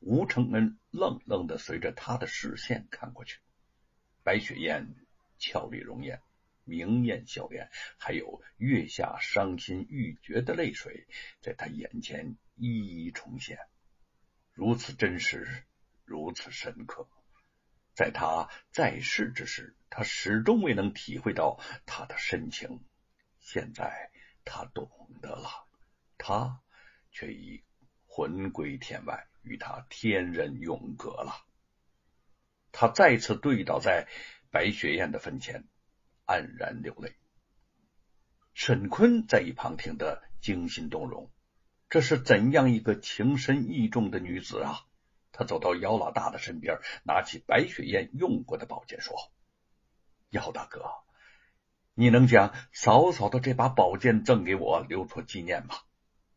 [0.00, 3.38] 吴承恩愣愣的随着他的视线看过去，
[4.22, 4.94] 白雪燕
[5.38, 6.22] 俏丽容颜，
[6.64, 11.06] 明艳笑颜，还有月下伤心欲绝的泪水，
[11.42, 13.58] 在他眼前一一重现，
[14.54, 15.64] 如此真实，
[16.06, 17.06] 如此深刻。
[17.92, 22.82] 在他在世之时，他始终未能体会到他的深情，
[23.38, 24.10] 现在
[24.46, 24.90] 他懂
[25.20, 25.68] 得了，
[26.16, 26.62] 他
[27.10, 27.62] 却已
[28.06, 31.44] 魂归天外，与他天人永隔了。
[32.72, 34.06] 他再次跪倒在
[34.50, 35.64] 白雪燕的坟前，
[36.26, 37.16] 黯然流泪。
[38.54, 41.30] 沈坤在一旁听得惊心动容，
[41.88, 44.86] 这是怎样一个情深意重的女子啊！
[45.32, 49.14] 他走到姚老大的身边，拿起白雪燕用过的宝剑，说
[50.30, 50.84] ：“姚大哥，
[51.94, 55.76] 你能将嫂嫂的这把宝剑赠给我，留作纪念吗？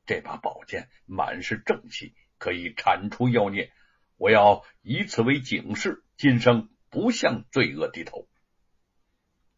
[0.05, 3.71] 这把宝剑满是正气，可以铲除妖孽。
[4.17, 8.27] 我要以此为警示，今生不向罪恶低头。”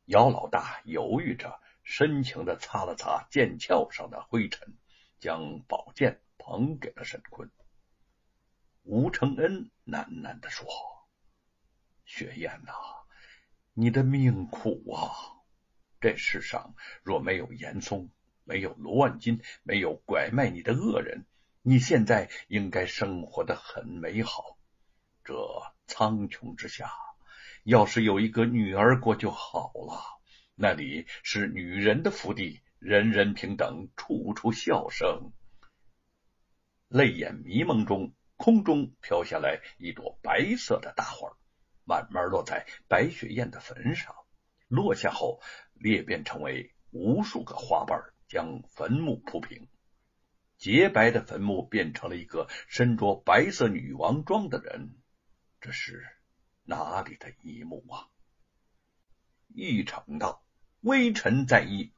[0.06, 4.76] 姚老大犹豫着，深情的擦了擦剑鞘上的灰尘，
[5.20, 7.50] 将宝剑捧给了沈坤。
[8.84, 10.68] 吴承恩喃喃的说
[12.06, 12.72] ：“雪雁呐，
[13.74, 15.09] 你的命苦啊！
[16.00, 18.12] 这世上若没有严嵩，
[18.44, 21.26] 没有罗万金，没有拐卖你的恶人，
[21.68, 24.56] 你现在应该生活的很美好。
[25.24, 25.34] 这
[25.88, 26.92] 苍穹之下，
[27.64, 30.00] 要是有一个女儿国就好了。
[30.54, 35.32] 那里是女人的福地，人人平等，处处笑声。”
[36.88, 38.14] 泪眼迷蒙中。
[38.38, 41.38] 空中飘下来一朵白色的大花，
[41.86, 44.14] 慢慢落在白雪燕的坟上。
[44.68, 45.42] 落下后，
[45.74, 49.70] 裂变成为无数个花瓣，将坟墓铺平。
[50.58, 54.95] 洁白的坟墓变成了一个身着白色女王装的人。
[55.62, 56.06] 这是
[56.64, 58.08] 哪里的一幕啊？
[59.47, 60.44] 一城道，
[60.81, 61.91] 微臣在意，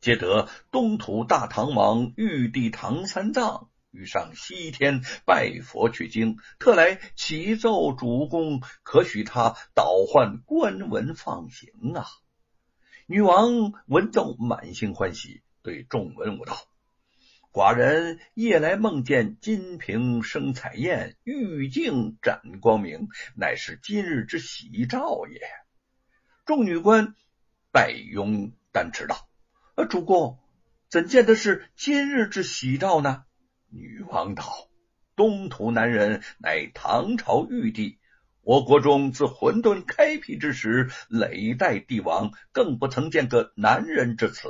[0.00, 3.70] 接得东土大唐王玉帝唐三藏。
[3.90, 12.04] 欲上西天拜佛取经，特来启奏主公，可许他倒换官文放行啊！
[13.06, 16.54] 女王闻奏，满心欢喜，对众文武道
[17.58, 25.40] ：“寡人夜来梦见金瓶生彩燕，玉镜展光明，乃是今日之喜兆也。”
[26.46, 27.16] 众女官
[27.72, 29.28] 拜拥丹持道
[29.90, 30.38] ：“主公
[30.88, 33.24] 怎见的是今日之喜兆呢？”
[33.70, 34.44] 女王道
[35.16, 37.98] ：“东土男人乃唐朝玉帝，
[38.40, 44.48] 我国中自混沌开辟之时，累代帝王更不曾见个男人之词。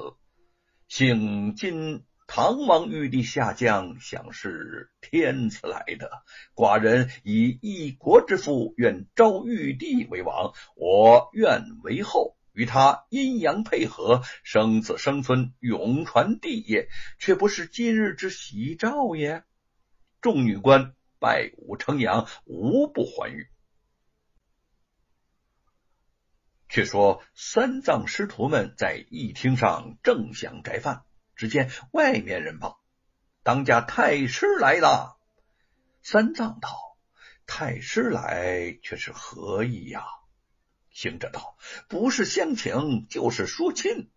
[0.89, 6.11] 幸今唐王玉帝下降，想是天赐来的。
[6.55, 16.89] 寡人以一国之父，愿招玉帝为王，我愿为后。”与他阴阳配合，生子生孙，永传帝业，
[17.21, 19.45] 却不是今日之喜兆也。
[20.21, 23.49] 众女官拜武称扬，无不欢愉。
[26.69, 31.05] 却说三藏师徒们在议厅上正想斋饭，
[31.39, 32.81] 只见外面人报，
[33.45, 35.17] 当家太师来了。
[36.03, 36.99] 三藏道
[37.47, 40.05] ：“太师来，却是何意呀？”
[40.91, 41.57] 行者道
[41.89, 44.11] ：“不是相请，就是说亲。”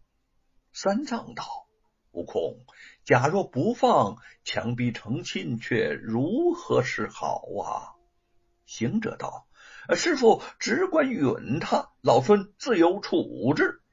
[0.73, 1.45] 三藏道
[2.09, 2.65] ：“悟空，
[3.05, 7.93] 假若不放，强逼成亲，却如何是好啊？”
[8.65, 9.47] 行者道
[9.95, 13.83] ：“师傅只管允他，老孙自有处置。”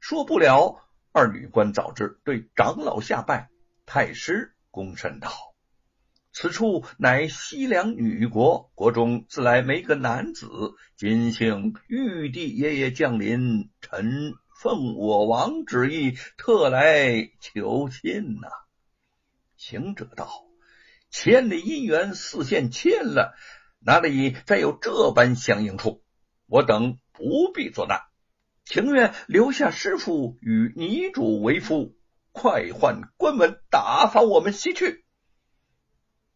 [0.00, 3.50] 说不了，二女官早知，对长老下拜，
[3.86, 5.30] 太师躬身道。
[6.32, 10.48] 此处乃西凉女国，国中自来没个男子。
[10.96, 18.48] 今幸玉帝爷爷降临，臣奉我王旨意，特来求亲呐。
[19.56, 20.28] 行者道
[21.10, 23.34] ：“千里姻缘似线牵了，
[23.80, 26.04] 哪里再有这般相应处？
[26.46, 28.00] 我等不必作难，
[28.68, 31.96] 情愿留下师傅与女主为夫，
[32.32, 35.06] 快换关门，打发我们西去。”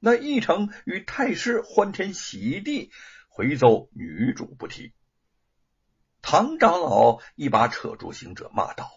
[0.01, 2.91] 那一成与太师欢天喜地
[3.29, 4.95] 回奏女主不提，
[6.23, 8.91] 唐长老一把扯住行者，骂道：“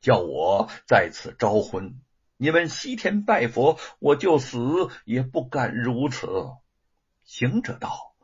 [0.00, 2.00] 叫我在此招魂，
[2.36, 4.60] 你们西天拜佛，我就死
[5.04, 6.28] 也不敢如此。”
[7.26, 8.14] 行者道：“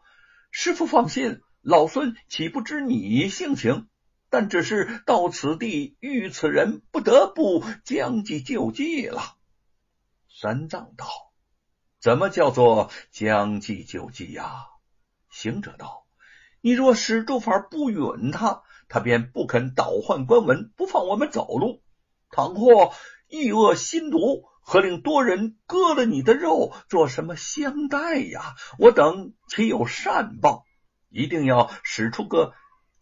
[0.53, 3.89] 师傅放心，老孙岂不知你性情？
[4.31, 9.37] 但只是到此地遇此人，不得不将计就计了。”
[10.29, 11.07] 三藏道。
[11.99, 14.67] 怎么叫做将计就计呀？
[15.29, 16.07] 行者道
[16.61, 21.83] ：“你若使住法不允他，他便不肯倒换官文，不放我们走路。
[22.31, 22.93] 倘或
[23.29, 28.55] 意恶心毒，何令多人割了你的肉，做什么相待呀？
[28.79, 30.65] 我等岂有善报？
[31.09, 32.53] 一定要使出个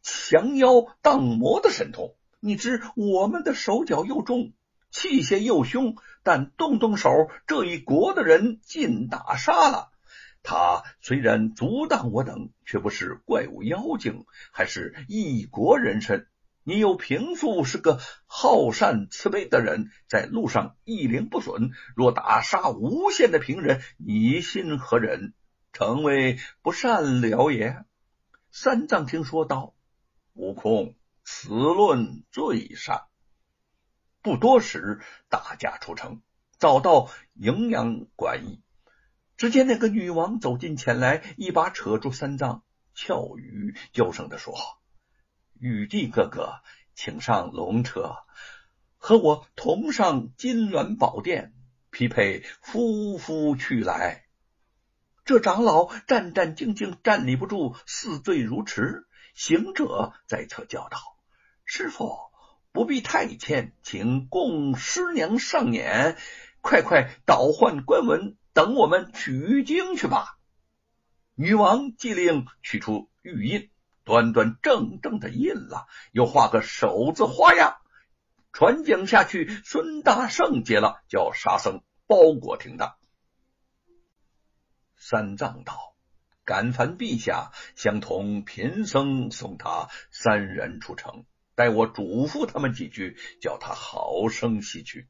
[0.04, 2.14] 降妖荡魔的神通。
[2.38, 4.52] 你知我们的手脚又重，
[4.90, 7.10] 器械又凶，但动动手，
[7.46, 9.88] 这一国的人尽打杀了。
[10.42, 16.26] 他虽然阻挡我等，却不是怪物妖精，还是一国人身。
[16.64, 21.70] 你又平素是个好善慈悲的人，在路上一灵不损。
[21.96, 25.32] 若打杀无限的平人，你心何忍？
[25.72, 27.84] 成为不善了也。
[28.50, 29.73] 三藏听说道
[30.34, 30.94] ：“悟空，
[31.25, 33.02] 此论最善。”
[34.22, 36.22] 不多时，大家出城，
[36.58, 38.62] 早到营养馆驿。
[39.36, 42.62] 只见那个女王走近前来，一把扯住三藏，
[42.94, 44.54] 俏语娇声的说
[45.58, 46.60] ：“玉帝哥哥，
[46.94, 48.16] 请上龙车，
[48.96, 51.52] 和我同上金銮宝殿，
[51.90, 54.25] 匹配夫妇去来。”
[55.26, 59.06] 这长老战战兢兢，站立不住，似醉如痴。
[59.34, 60.98] 行者在侧叫道
[61.66, 62.16] ：“师傅，
[62.72, 66.16] 不必太谦，请供师娘上眼，
[66.62, 70.38] 快快倒换官文。”等我们取经去吧。
[71.34, 73.69] 女王即令取出玉印，
[74.04, 77.78] 端端正正的印了，又画个手字花样，
[78.52, 79.60] 传讲下去。
[79.64, 82.94] 孙大圣接了，叫沙僧包裹停当。
[84.96, 85.94] 三藏道
[86.44, 91.25] ：“敢烦陛下相同贫僧送他三人出城，
[91.55, 95.08] 待我嘱咐他们几句，叫他好生西去。”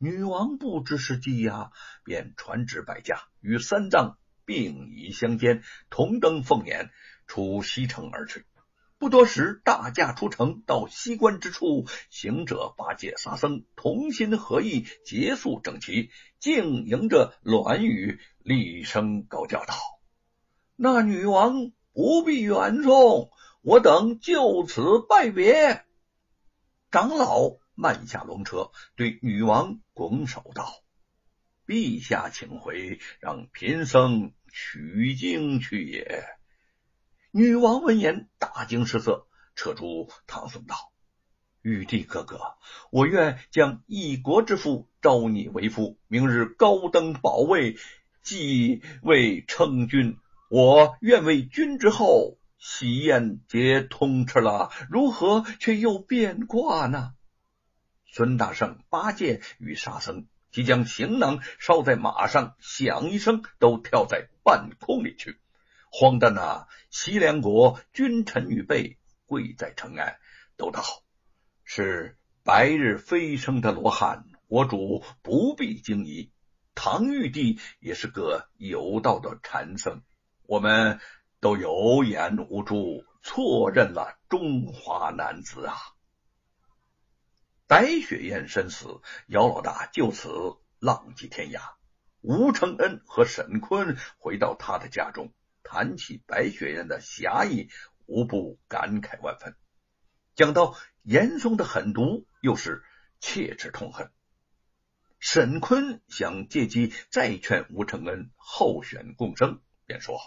[0.00, 1.72] 女王不知是计呀，
[2.04, 6.90] 便传旨百家，与三藏并椅相间，同登凤辇，
[7.26, 8.44] 出西城而去。
[8.98, 19.74] 不多时，大驾出城，到西关之处，行者八戒、沙僧同心合意，结束整齐，竟迎着栾雨，厉声高叫道
[20.80, 23.30] ：“那女王不必远送，
[23.62, 25.84] 我等就此拜别。”
[26.90, 27.58] 长老。
[27.80, 30.82] 慢下龙车，对女王拱手道
[31.64, 36.24] ：“陛下请回，让贫僧取经去也。”
[37.30, 40.74] 女王闻言大惊失色，扯住唐僧道
[41.62, 42.40] ：“玉帝哥哥，
[42.90, 47.76] 我愿将一国之父招你为夫，明日高登宝位，
[48.24, 50.18] 继位称君。
[50.48, 57.12] 我愿为君之后，喜宴皆通吃了，如何却又变卦呢？”
[58.10, 65.38] 孙大圣、八戒与沙僧即将行囊捎在马上，响一声，都跳在半空里去。
[65.90, 68.96] 慌的那西凉国君臣与辈
[69.26, 70.18] 跪在城外，
[70.56, 70.82] 都道
[71.64, 76.32] 是白日飞升的罗汉，我主不必惊疑。
[76.74, 80.00] 唐玉帝也是个有道的禅僧，
[80.48, 80.98] 我们
[81.40, 85.76] 都有眼无珠，错认了中华男子啊！
[87.66, 91.60] 白雪燕身死，姚老大就此浪迹天涯。
[92.22, 97.68] 吴承恩和沈坤回到他的家中，谈起白雪燕的侠义，
[98.06, 99.54] 无不感慨万分。
[100.34, 102.82] 讲到严嵩的狠毒，又是
[103.20, 104.10] 切齿痛恨。
[105.18, 110.18] 沈坤想借机再劝吴承恩候选共生，便说：“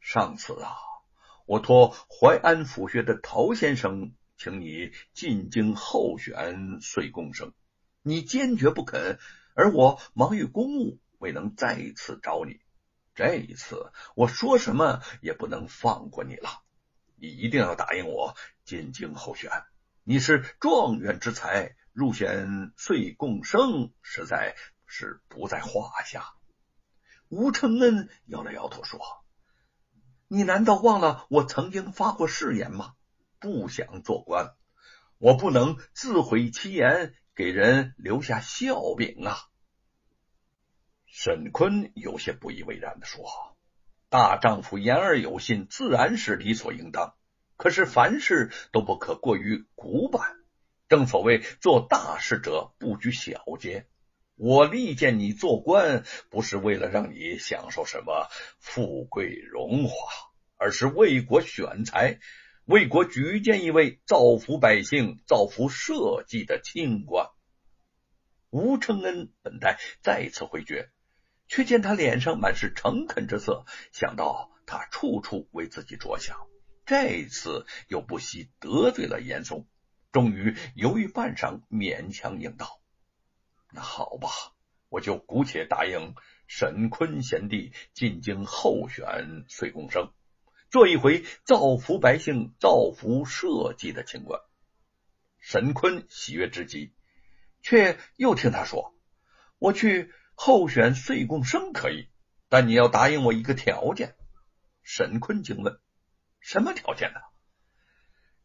[0.00, 0.76] 上次啊，
[1.46, 7.54] 我托淮安府学的陶先生。”请你进京候选岁贡生，
[8.02, 9.18] 你坚决不肯，
[9.56, 12.60] 而我忙于公务，未能再次找你。
[13.16, 16.62] 这一次，我说什么也不能放过你了。
[17.16, 19.50] 你一定要答应我进京候选。
[20.04, 24.54] 你是状元之才，入选岁贡生实在
[24.86, 26.26] 是不在话下。
[27.28, 29.00] 吴承恩摇了摇头说
[30.28, 32.92] ：“你难道忘了我曾经发过誓言吗？”
[33.40, 34.54] 不想做官，
[35.18, 39.38] 我不能自毁其言，给人留下笑柄啊！
[41.06, 43.24] 沈坤有些不以为然的说
[44.10, 47.14] ：“大丈夫言而有信，自然是理所应当。
[47.56, 50.36] 可是凡事都不可过于古板。
[50.88, 53.86] 正所谓做大事者不拘小节。
[54.38, 58.28] 我力荐你做官，不是为了让你享受什么
[58.58, 59.92] 富贵荣华，
[60.56, 62.18] 而是为国选才。”
[62.68, 67.30] 为国举荐一位造福百姓、造福社稷的清官。
[68.50, 70.90] 吴承恩本待再次回绝，
[71.46, 76.46] 却见他脸上满是诚恳之色，想到他处处为自己着想，
[76.84, 79.66] 这次又不惜得罪了严嵩，
[80.12, 82.82] 终于犹豫半晌，勉强应道
[83.72, 84.28] ：“那好吧，
[84.88, 86.14] 我就姑且答应
[86.46, 90.12] 沈坤贤弟进京候选岁贡生，
[90.70, 94.40] 做一回造福百姓、造福社稷的清官。”
[95.40, 96.92] 沈坤喜悦之极，
[97.62, 98.94] 却又听他说
[99.58, 102.10] ：“我去。”候选岁贡生可以，
[102.48, 104.14] 但你要答应我一个条件。
[104.84, 105.80] 沈坤惊问
[106.38, 107.18] ：“什么条件呢？”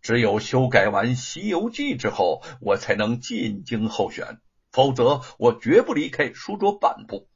[0.01, 4.41] 只有修改完《西游记》之后，我才能进京候选，
[4.73, 7.29] 否则我绝不离开书桌半步。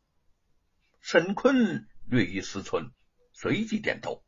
[0.99, 2.91] 沈坤略一思忖，
[3.31, 4.23] 随即点头：“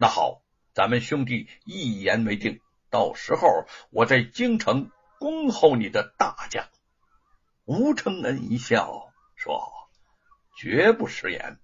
[0.00, 2.60] 那好，咱们兄弟一言为定。
[2.88, 6.70] 到时候我在京城恭候你的大驾。”
[7.66, 9.12] 吴承恩一笑。
[9.34, 9.70] 说
[10.58, 11.60] ：“绝不食言。”